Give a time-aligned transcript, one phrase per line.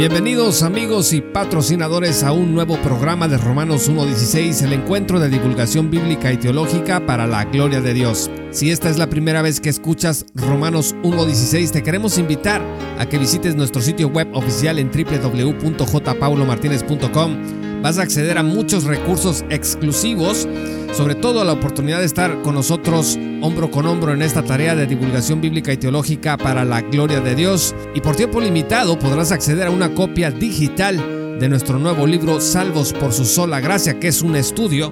[0.00, 5.90] Bienvenidos amigos y patrocinadores a un nuevo programa de Romanos 1.16, el encuentro de divulgación
[5.90, 8.30] bíblica y teológica para la gloria de Dios.
[8.50, 12.62] Si esta es la primera vez que escuchas Romanos 1.16, te queremos invitar
[12.98, 19.44] a que visites nuestro sitio web oficial en www.jpaulomartinez.com vas a acceder a muchos recursos
[19.50, 20.46] exclusivos,
[20.92, 24.74] sobre todo a la oportunidad de estar con nosotros hombro con hombro en esta tarea
[24.74, 27.74] de divulgación bíblica y teológica para la gloria de Dios.
[27.94, 32.92] Y por tiempo limitado podrás acceder a una copia digital de nuestro nuevo libro Salvos
[32.92, 34.90] por su sola gracia, que es un estudio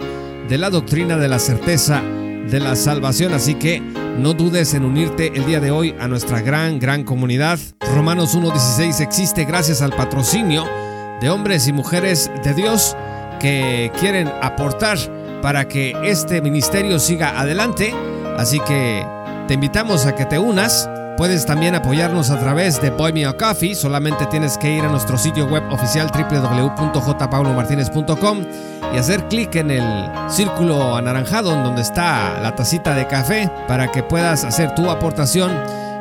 [0.49, 3.35] de la doctrina de la certeza de la salvación.
[3.35, 7.59] Así que no dudes en unirte el día de hoy a nuestra gran, gran comunidad.
[7.95, 10.65] Romanos 1.16 existe gracias al patrocinio
[11.21, 12.97] de hombres y mujeres de Dios
[13.39, 14.99] que quieren aportar
[15.43, 17.95] para que este ministerio siga adelante.
[18.37, 19.07] Así que
[19.47, 20.89] te invitamos a que te unas.
[21.17, 23.75] Puedes también apoyarnos a través de Buy Me a Coffee.
[23.75, 28.45] Solamente tienes que ir a nuestro sitio web oficial www.jpaulomartinez.com
[28.95, 29.83] y hacer clic en el
[30.29, 35.51] círculo anaranjado en donde está la tacita de café para que puedas hacer tu aportación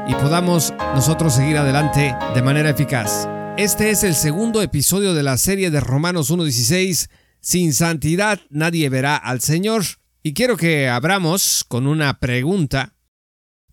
[0.07, 3.27] y podamos nosotros seguir adelante de manera eficaz.
[3.57, 7.09] Este es el segundo episodio de la serie de Romanos 1.16,
[7.41, 9.83] Sin santidad nadie verá al Señor.
[10.21, 12.93] Y quiero que abramos con una pregunta.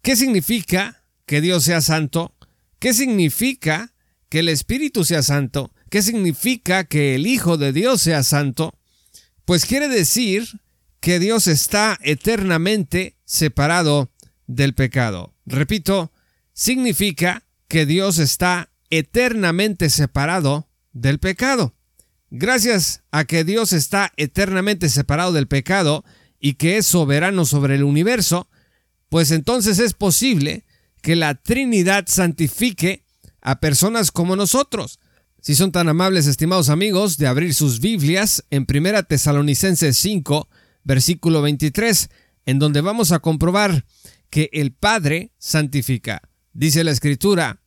[0.00, 2.34] ¿Qué significa que Dios sea santo?
[2.78, 3.92] ¿Qué significa
[4.30, 5.70] que el Espíritu sea santo?
[5.90, 8.78] ¿Qué significa que el Hijo de Dios sea santo?
[9.44, 10.48] Pues quiere decir
[11.00, 14.10] que Dios está eternamente separado
[14.46, 15.34] del pecado.
[15.44, 16.10] Repito,
[16.54, 21.74] significa que Dios está eternamente separado del pecado.
[22.30, 26.04] Gracias a que Dios está eternamente separado del pecado
[26.40, 28.48] y que es soberano sobre el universo,
[29.08, 30.64] pues entonces es posible
[31.00, 33.04] que la Trinidad santifique
[33.40, 34.98] a personas como nosotros.
[35.40, 40.48] Si son tan amables, estimados amigos, de abrir sus Biblias en 1 Tesalonicenses 5,
[40.82, 42.08] versículo 23,
[42.46, 43.84] en donde vamos a comprobar
[44.30, 46.22] que el Padre santifica.
[46.52, 47.62] Dice la Escritura,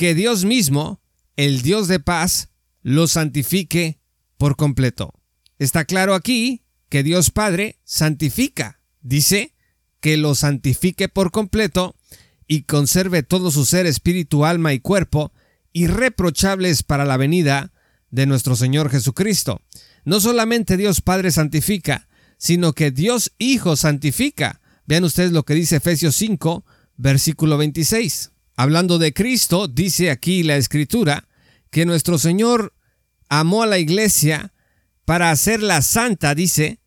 [0.00, 0.98] que Dios mismo,
[1.36, 2.48] el Dios de paz,
[2.80, 4.00] lo santifique
[4.38, 5.12] por completo.
[5.58, 8.80] Está claro aquí que Dios Padre santifica.
[9.02, 9.52] Dice
[10.00, 11.96] que lo santifique por completo
[12.48, 15.34] y conserve todo su ser, espíritu, alma y cuerpo
[15.74, 17.70] irreprochables para la venida
[18.10, 19.60] de nuestro Señor Jesucristo.
[20.06, 24.62] No solamente Dios Padre santifica, sino que Dios Hijo santifica.
[24.86, 26.64] Vean ustedes lo que dice Efesios 5,
[26.96, 28.30] versículo 26.
[28.60, 31.26] Hablando de Cristo, dice aquí la escritura
[31.70, 32.74] que nuestro Señor
[33.30, 34.52] amó a la iglesia
[35.06, 36.78] para hacerla santa, dice,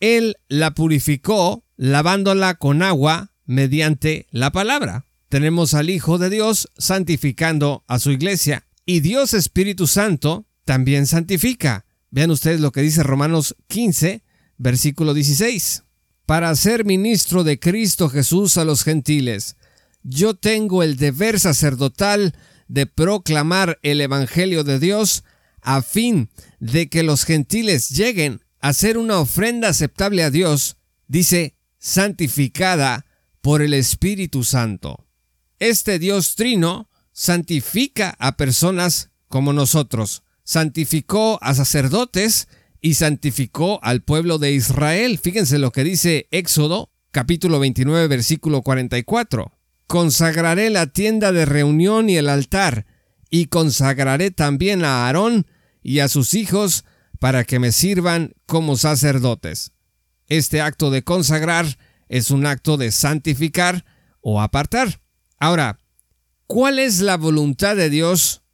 [0.00, 5.04] Él la purificó lavándola con agua mediante la palabra.
[5.28, 11.84] Tenemos al Hijo de Dios santificando a su iglesia y Dios Espíritu Santo también santifica.
[12.10, 14.22] Vean ustedes lo que dice Romanos 15,
[14.56, 15.82] versículo 16.
[16.24, 19.58] Para ser ministro de Cristo Jesús a los gentiles,
[20.02, 22.34] yo tengo el deber sacerdotal
[22.68, 25.24] de proclamar el Evangelio de Dios
[25.60, 30.76] a fin de que los gentiles lleguen a ser una ofrenda aceptable a Dios,
[31.08, 33.06] dice, santificada
[33.40, 35.06] por el Espíritu Santo.
[35.58, 42.48] Este Dios trino santifica a personas como nosotros, santificó a sacerdotes
[42.80, 45.18] y santificó al pueblo de Israel.
[45.18, 49.52] Fíjense lo que dice Éxodo capítulo 29 versículo 44.
[49.90, 52.86] Consagraré la tienda de reunión y el altar,
[53.28, 55.48] y consagraré también a Aarón
[55.82, 56.84] y a sus hijos
[57.18, 59.72] para que me sirvan como sacerdotes.
[60.28, 61.76] Este acto de consagrar
[62.08, 63.84] es un acto de santificar
[64.20, 65.00] o apartar.
[65.40, 65.80] Ahora,
[66.46, 68.44] ¿cuál es la voluntad de Dios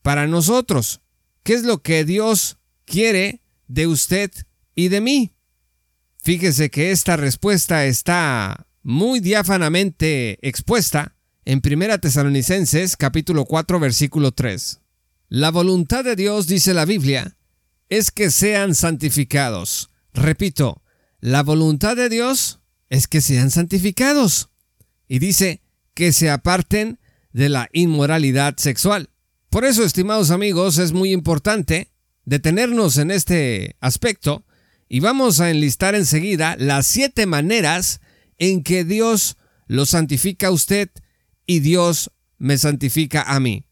[0.00, 1.00] para nosotros?
[1.42, 4.30] ¿Qué es lo que Dios quiere de usted
[4.76, 5.34] y de mí?
[6.22, 11.16] Fíjese que esta respuesta está muy diáfanamente expuesta
[11.46, 14.80] en 1 Tesalonicenses capítulo 4 versículo 3.
[15.30, 17.36] La voluntad de Dios, dice la Biblia,
[17.88, 19.90] es que sean santificados.
[20.12, 20.82] Repito,
[21.20, 22.60] la voluntad de Dios
[22.90, 24.50] es que sean santificados.
[25.08, 25.62] Y dice
[25.94, 27.00] que se aparten
[27.32, 29.08] de la inmoralidad sexual.
[29.48, 31.90] Por eso, estimados amigos, es muy importante
[32.26, 34.44] detenernos en este aspecto
[34.88, 38.00] y vamos a enlistar enseguida las siete maneras
[38.38, 39.36] en que Dios
[39.66, 40.90] lo santifica a usted
[41.46, 43.64] y Dios me santifica a mí.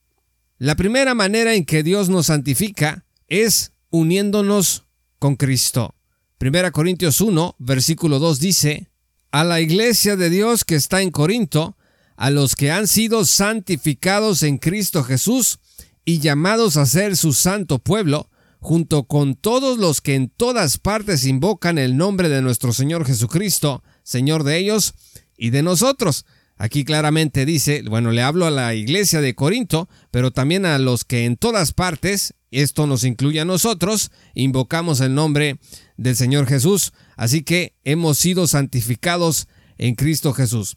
[0.58, 4.84] La primera manera en que Dios nos santifica es uniéndonos
[5.18, 5.94] con Cristo.
[6.38, 8.90] Primera Corintios 1, versículo 2 dice,
[9.30, 11.76] a la iglesia de Dios que está en Corinto,
[12.16, 15.58] a los que han sido santificados en Cristo Jesús
[16.04, 18.28] y llamados a ser su santo pueblo,
[18.60, 23.82] junto con todos los que en todas partes invocan el nombre de nuestro Señor Jesucristo,
[24.02, 24.94] Señor de ellos
[25.36, 26.24] y de nosotros.
[26.56, 31.04] Aquí claramente dice, bueno, le hablo a la iglesia de Corinto, pero también a los
[31.04, 35.58] que en todas partes, esto nos incluye a nosotros, invocamos el nombre
[35.96, 40.76] del Señor Jesús, así que hemos sido santificados en Cristo Jesús.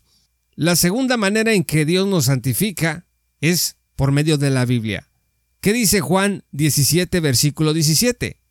[0.56, 3.06] La segunda manera en que Dios nos santifica
[3.39, 5.10] es por medio de la Biblia.
[5.62, 8.42] ¿Qué dice Juan 17, versículo 17?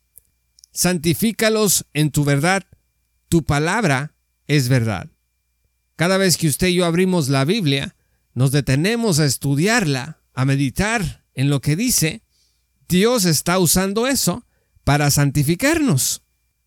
[0.71, 2.63] Santifícalos en tu verdad,
[3.27, 4.14] tu palabra
[4.47, 5.09] es verdad.
[5.95, 7.95] Cada vez que usted y yo abrimos la Biblia,
[8.33, 12.21] nos detenemos a estudiarla, a meditar en lo que dice,
[12.87, 14.45] Dios está usando eso
[14.83, 16.23] para santificarnos.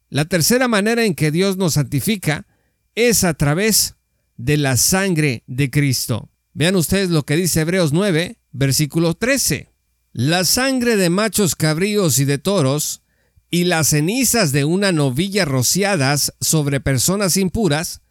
[0.09, 2.47] La tercera manera en que Dios nos santifica
[2.95, 3.97] es a través
[4.37, 6.31] de la sangre de Cristo.
[6.55, 9.71] Vean ustedes lo que dice Hebreos 9, versículo 13.
[10.13, 13.03] La sangre de machos cabríos y de toros,
[13.50, 18.03] y las cenizas de una novilla rociadas sobre personas impuras,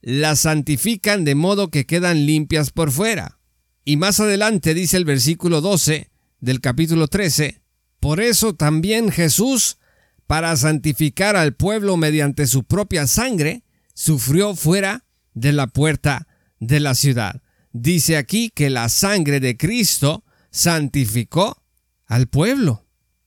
[0.00, 3.38] las santifican de modo que quedan limpias por fuera.
[3.84, 6.10] Y más adelante dice el versículo 12
[6.40, 7.62] del capítulo 13,
[8.00, 9.78] por eso también Jesús,
[10.26, 13.62] para santificar al pueblo mediante su propia sangre,
[13.94, 15.04] sufrió fuera
[15.34, 16.26] de la puerta
[16.58, 17.42] de la ciudad.
[17.72, 21.62] Dice aquí que la sangre de Cristo santificó
[22.06, 22.84] al pueblo.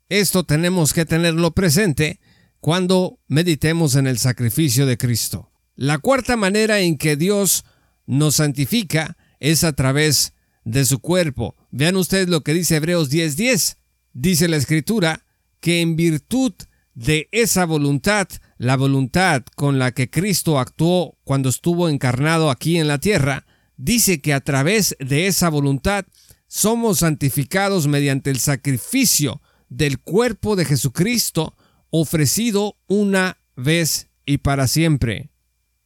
[0.10, 2.20] Esto tenemos que tenerlo presente
[2.60, 5.52] cuando meditemos en el sacrificio de Cristo.
[5.76, 7.66] La cuarta manera en que Dios
[8.06, 11.56] nos santifica es a través de su cuerpo.
[11.72, 13.78] Vean ustedes lo que dice Hebreos 10:10.
[14.14, 15.26] Dice la escritura
[15.60, 16.54] que en virtud
[16.94, 22.88] de esa voluntad, la voluntad con la que Cristo actuó cuando estuvo encarnado aquí en
[22.88, 26.06] la tierra, dice que a través de esa voluntad
[26.48, 31.56] somos santificados mediante el sacrificio del cuerpo de Jesucristo
[31.90, 35.30] ofrecido una vez y para siempre.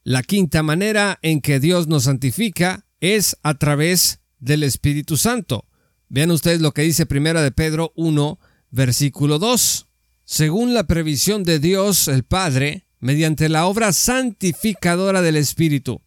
[0.02, 5.66] La quinta manera en que Dios nos santifica es a través del Espíritu Santo.
[6.08, 8.38] Vean ustedes lo que dice Primera de Pedro 1,
[8.70, 9.86] versículo 2.
[10.24, 16.02] Según la previsión de Dios el Padre, mediante la obra santificadora del Espíritu.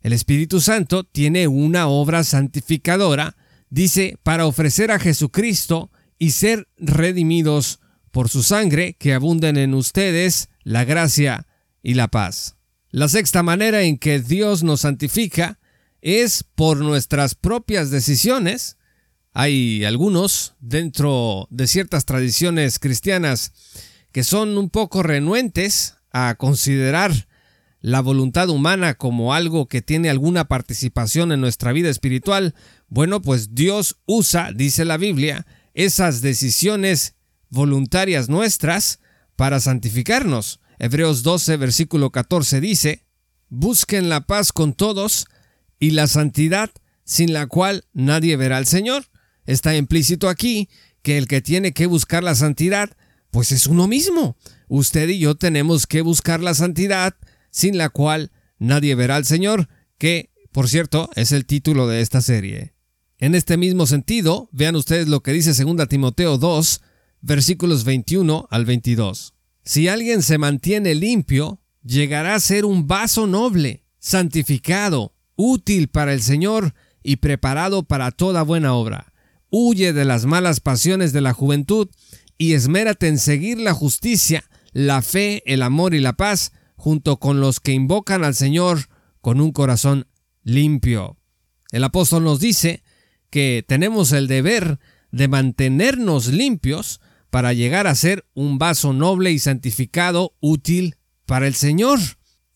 [0.00, 3.36] El Espíritu Santo tiene una obra santificadora,
[3.68, 5.90] dice, para ofrecer a Jesucristo
[6.20, 7.80] y ser redimidos
[8.12, 11.46] por su sangre, que abunden en ustedes la gracia
[11.82, 12.56] y la paz.
[12.90, 15.58] La sexta manera en que Dios nos santifica
[16.02, 18.76] es por nuestras propias decisiones.
[19.32, 23.52] Hay algunos dentro de ciertas tradiciones cristianas
[24.12, 27.28] que son un poco renuentes a considerar
[27.80, 32.54] la voluntad humana como algo que tiene alguna participación en nuestra vida espiritual.
[32.88, 37.14] Bueno, pues Dios usa, dice la Biblia, esas decisiones
[37.48, 39.00] voluntarias nuestras
[39.36, 40.60] para santificarnos.
[40.78, 43.04] Hebreos 12, versículo 14 dice,
[43.48, 45.26] Busquen la paz con todos
[45.78, 46.70] y la santidad
[47.04, 49.06] sin la cual nadie verá al Señor.
[49.44, 50.68] Está implícito aquí
[51.02, 52.96] que el que tiene que buscar la santidad,
[53.30, 54.36] pues es uno mismo.
[54.68, 57.16] Usted y yo tenemos que buscar la santidad
[57.50, 62.20] sin la cual nadie verá al Señor, que, por cierto, es el título de esta
[62.20, 62.74] serie.
[63.20, 66.80] En este mismo sentido, vean ustedes lo que dice 2 Timoteo 2,
[67.20, 69.34] versículos 21 al 22.
[69.62, 76.22] Si alguien se mantiene limpio, llegará a ser un vaso noble, santificado, útil para el
[76.22, 76.72] Señor
[77.02, 79.12] y preparado para toda buena obra.
[79.50, 81.90] Huye de las malas pasiones de la juventud
[82.38, 87.38] y esmérate en seguir la justicia, la fe, el amor y la paz, junto con
[87.40, 88.88] los que invocan al Señor
[89.20, 90.06] con un corazón
[90.42, 91.18] limpio.
[91.70, 92.82] El apóstol nos dice
[93.30, 94.78] que tenemos el deber
[95.12, 100.96] de mantenernos limpios para llegar a ser un vaso noble y santificado útil
[101.26, 102.00] para el Señor.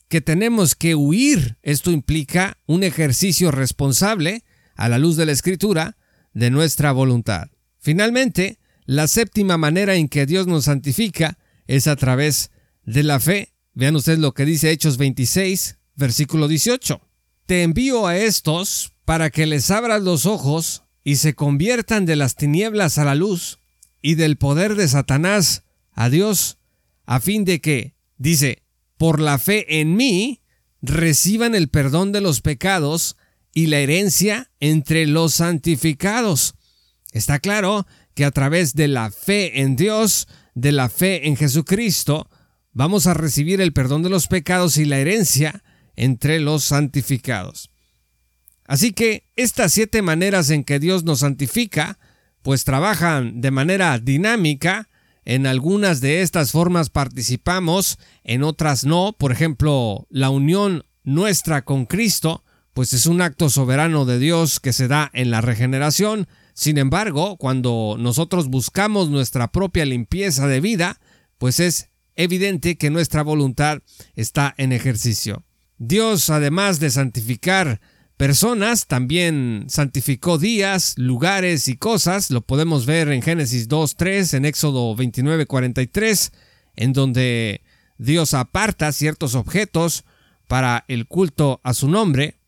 [0.08, 1.56] Que tenemos que huir.
[1.62, 4.44] Esto implica un ejercicio responsable,
[4.76, 5.96] a la luz de la Escritura,
[6.32, 7.48] de nuestra voluntad.
[7.78, 12.50] Finalmente, la séptima manera en que Dios nos santifica es a través
[12.84, 13.54] de la fe.
[13.72, 17.00] Vean ustedes lo que dice Hechos 26, versículo 18.
[17.46, 22.36] Te envío a estos para que les abras los ojos y se conviertan de las
[22.36, 23.58] tinieblas a la luz
[24.00, 26.58] y del poder de Satanás a Dios,
[27.06, 28.62] a fin de que, dice,
[28.96, 30.40] por la fe en mí,
[30.80, 33.16] reciban el perdón de los pecados
[33.52, 36.54] y la herencia entre los santificados.
[37.12, 42.28] Está claro que a través de la fe en Dios, de la fe en Jesucristo,
[42.72, 45.62] vamos a recibir el perdón de los pecados y la herencia
[45.96, 47.70] entre los santificados.
[48.66, 51.98] Así que estas siete maneras en que Dios nos santifica,
[52.42, 54.88] pues trabajan de manera dinámica,
[55.24, 61.86] en algunas de estas formas participamos, en otras no, por ejemplo, la unión nuestra con
[61.86, 62.44] Cristo,
[62.74, 67.36] pues es un acto soberano de Dios que se da en la regeneración, sin embargo,
[67.36, 71.00] cuando nosotros buscamos nuestra propia limpieza de vida,
[71.36, 73.80] pues es evidente que nuestra voluntad
[74.14, 75.42] está en ejercicio.
[75.78, 77.80] Dios, además de santificar
[78.16, 82.30] personas, también santificó días, lugares y cosas.
[82.30, 86.32] Lo podemos ver en Génesis 2.3, en Éxodo 29.43,
[86.76, 87.62] en donde
[87.98, 90.04] Dios aparta ciertos objetos
[90.48, 92.38] para el culto a su nombre.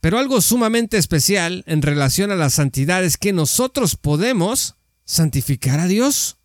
[0.00, 5.86] Pero algo sumamente especial en relación a la santidad es que nosotros podemos santificar a
[5.86, 6.36] Dios.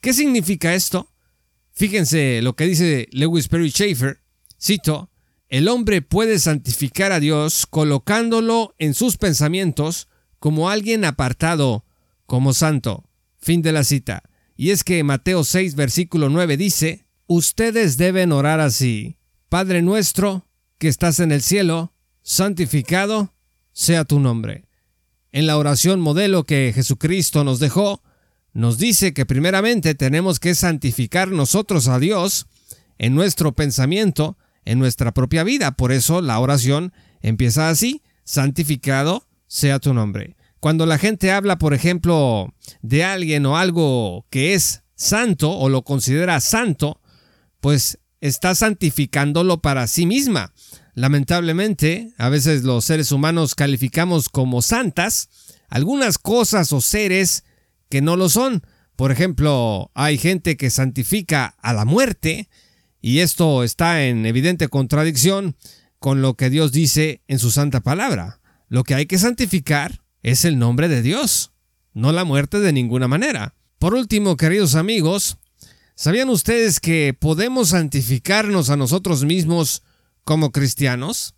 [0.00, 1.10] ¿Qué significa esto?
[1.72, 4.20] Fíjense lo que dice Lewis Perry Schaeffer.
[4.60, 5.09] Cito,
[5.50, 11.84] el hombre puede santificar a Dios colocándolo en sus pensamientos como alguien apartado,
[12.24, 13.04] como santo.
[13.36, 14.22] Fin de la cita.
[14.56, 19.18] Y es que Mateo 6, versículo 9 dice, Ustedes deben orar así.
[19.48, 20.46] Padre nuestro,
[20.78, 21.92] que estás en el cielo,
[22.22, 23.34] santificado
[23.72, 24.68] sea tu nombre.
[25.32, 28.02] En la oración modelo que Jesucristo nos dejó,
[28.52, 32.46] nos dice que primeramente tenemos que santificar nosotros a Dios
[32.98, 35.72] en nuestro pensamiento, en nuestra propia vida.
[35.72, 40.36] Por eso la oración empieza así, santificado sea tu nombre.
[40.60, 42.52] Cuando la gente habla, por ejemplo,
[42.82, 47.00] de alguien o algo que es santo o lo considera santo,
[47.60, 50.52] pues está santificándolo para sí misma.
[50.94, 55.28] Lamentablemente, a veces los seres humanos calificamos como santas
[55.70, 57.44] algunas cosas o seres
[57.88, 58.62] que no lo son.
[58.96, 62.50] Por ejemplo, hay gente que santifica a la muerte
[63.00, 65.56] y esto está en evidente contradicción
[65.98, 68.40] con lo que Dios dice en su santa palabra.
[68.68, 71.52] Lo que hay que santificar es el nombre de Dios,
[71.92, 73.54] no la muerte de ninguna manera.
[73.78, 75.38] Por último, queridos amigos,
[75.94, 79.82] ¿sabían ustedes que podemos santificarnos a nosotros mismos
[80.24, 81.34] como cristianos?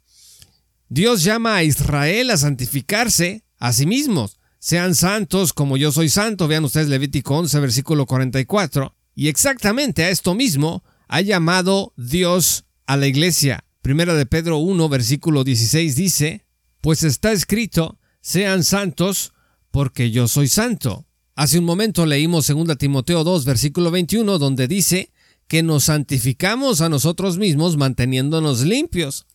[0.89, 4.39] Dios llama a Israel a santificarse a sí mismos.
[4.59, 6.49] Sean santos como yo soy santo.
[6.49, 8.95] Vean ustedes Levítico 11, versículo 44.
[9.15, 13.67] Y exactamente a esto mismo ha llamado Dios a la iglesia.
[13.83, 16.47] Primera de Pedro 1, versículo 16 dice,
[16.81, 19.35] Pues está escrito, sean santos
[19.71, 21.05] porque yo soy santo.
[21.35, 25.13] Hace un momento leímos 2 Timoteo 2, versículo 21, donde dice,
[25.49, 29.27] que nos santificamos a nosotros mismos manteniéndonos limpios.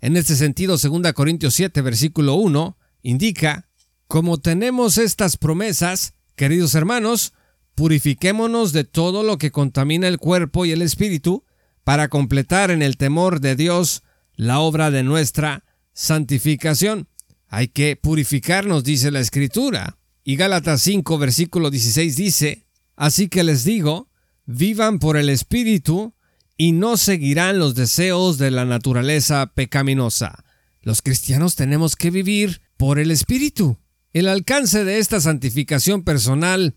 [0.00, 3.68] En este sentido, 2 Corintios 7, versículo 1, indica,
[4.06, 7.34] como tenemos estas promesas, queridos hermanos,
[7.76, 11.44] purifiquémonos de todo lo que contamina el cuerpo y el espíritu,
[11.84, 14.02] para completar en el temor de Dios
[14.34, 17.06] la obra de nuestra santificación.
[17.46, 19.98] Hay que purificarnos, dice la Escritura.
[20.24, 22.66] Y Gálatas 5, versículo 16 dice,
[22.96, 24.08] Así que les digo,
[24.46, 26.14] vivan por el Espíritu
[26.56, 30.44] y no seguirán los deseos de la naturaleza pecaminosa.
[30.80, 33.78] Los cristianos tenemos que vivir por el Espíritu.
[34.12, 36.74] El alcance de esta santificación personal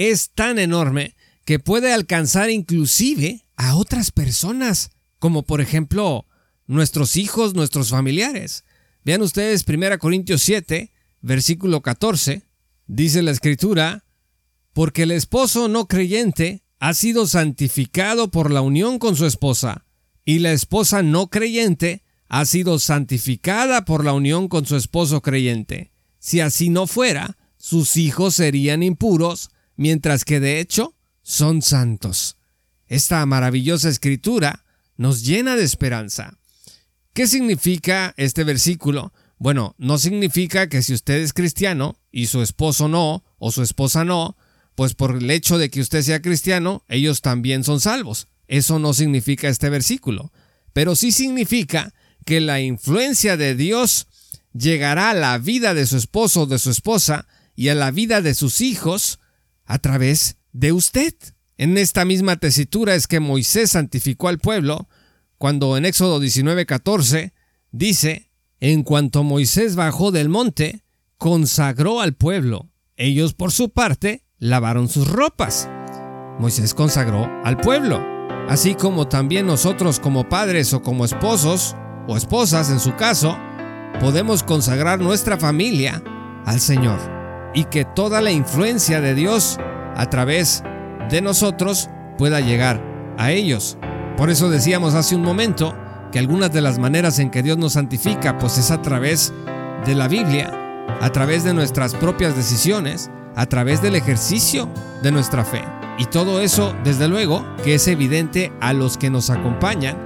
[0.00, 1.14] es tan enorme
[1.44, 6.26] que puede alcanzar inclusive a otras personas, como por ejemplo
[6.66, 8.64] nuestros hijos, nuestros familiares.
[9.04, 10.90] Vean ustedes 1 Corintios 7,
[11.20, 12.44] versículo 14,
[12.86, 14.06] dice la escritura,
[14.72, 19.84] porque el esposo no creyente ha sido santificado por la unión con su esposa,
[20.24, 25.92] y la esposa no creyente ha sido santificada por la unión con su esposo creyente.
[26.18, 29.50] Si así no fuera, sus hijos serían impuros,
[29.80, 32.36] mientras que de hecho son santos.
[32.86, 34.66] Esta maravillosa escritura
[34.98, 36.36] nos llena de esperanza.
[37.14, 39.14] ¿Qué significa este versículo?
[39.38, 44.04] Bueno, no significa que si usted es cristiano y su esposo no, o su esposa
[44.04, 44.36] no,
[44.74, 48.28] pues por el hecho de que usted sea cristiano, ellos también son salvos.
[48.48, 50.30] Eso no significa este versículo,
[50.74, 51.94] pero sí significa
[52.26, 54.08] que la influencia de Dios
[54.52, 58.20] llegará a la vida de su esposo o de su esposa y a la vida
[58.20, 59.20] de sus hijos
[59.70, 61.14] a través de usted.
[61.56, 64.88] En esta misma tesitura es que Moisés santificó al pueblo
[65.38, 67.32] cuando en Éxodo 19:14
[67.70, 70.82] dice, en cuanto Moisés bajó del monte,
[71.18, 72.68] consagró al pueblo.
[72.96, 75.68] Ellos por su parte lavaron sus ropas.
[76.40, 78.04] Moisés consagró al pueblo,
[78.48, 81.76] así como también nosotros como padres o como esposos
[82.08, 83.38] o esposas en su caso,
[84.00, 86.02] podemos consagrar nuestra familia
[86.44, 87.19] al Señor
[87.54, 89.58] y que toda la influencia de Dios
[89.96, 90.62] a través
[91.10, 92.80] de nosotros pueda llegar
[93.18, 93.78] a ellos.
[94.16, 95.74] Por eso decíamos hace un momento
[96.12, 99.32] que algunas de las maneras en que Dios nos santifica pues es a través
[99.86, 100.52] de la Biblia,
[101.00, 104.68] a través de nuestras propias decisiones, a través del ejercicio
[105.02, 105.62] de nuestra fe.
[105.98, 109.96] Y todo eso, desde luego, que es evidente a los que nos acompañan,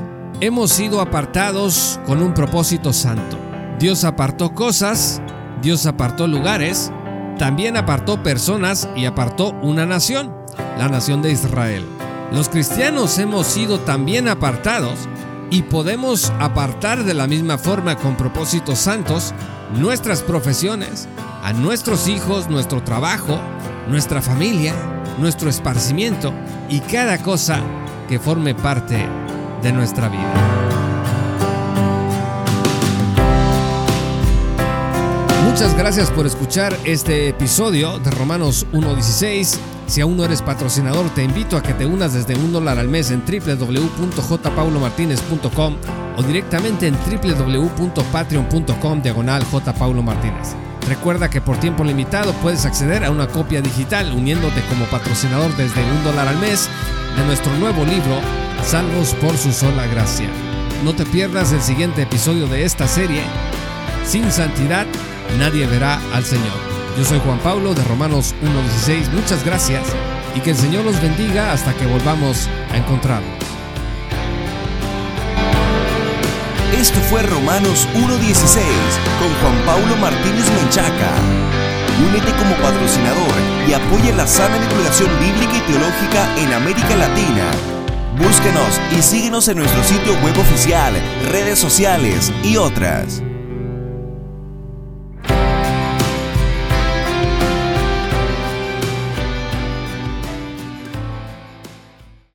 [0.41, 3.39] hemos sido apartados con un propósito santo.
[3.79, 5.23] Dios apartó cosas,
[5.63, 6.93] Dios apartó lugares,
[7.39, 10.35] también apartó personas y apartó una nación,
[10.79, 11.85] la nación de Israel.
[12.33, 15.09] Los cristianos hemos sido también apartados
[15.51, 19.35] y podemos apartar de la misma forma con propósitos santos
[19.77, 21.09] nuestras profesiones,
[21.43, 23.39] a nuestros hijos, nuestro trabajo,
[23.89, 24.75] nuestra familia,
[25.19, 26.33] nuestro esparcimiento
[26.69, 27.61] y cada cosa
[28.09, 29.07] que forme parte
[29.63, 30.64] de nuestra vida.
[35.45, 39.57] Muchas gracias por escuchar este episodio de Romanos 1.16.
[39.87, 42.89] Si aún no eres patrocinador, te invito a que te unas desde un dólar al
[42.89, 45.77] mes en www.jpaulomartinez.com
[46.17, 50.57] o directamente en www.patreon.com diagonal jpaulomartinez.
[50.89, 55.85] Recuerda que por tiempo limitado puedes acceder a una copia digital uniéndote como patrocinador desde
[55.85, 56.69] un dólar al mes
[57.17, 58.21] de nuestro nuevo libro,
[58.65, 60.29] Salvos por su sola gracia.
[60.83, 63.23] No te pierdas el siguiente episodio de esta serie.
[64.05, 64.87] Sin santidad,
[65.39, 66.59] nadie verá al Señor.
[66.97, 69.11] Yo soy Juan Pablo de Romanos 1.16.
[69.13, 69.83] Muchas gracias
[70.35, 73.45] y que el Señor los bendiga hasta que volvamos a encontrarnos.
[76.79, 78.61] Esto fue Romanos 1.16
[79.19, 81.13] con Juan Pablo Martínez Menchaca.
[82.09, 83.33] Únete como patrocinador
[83.69, 87.51] y apoya la sana divulgación bíblica y teológica en América Latina.
[88.19, 90.95] Búsquenos y síguenos en nuestro sitio web oficial,
[91.31, 93.23] redes sociales y otras.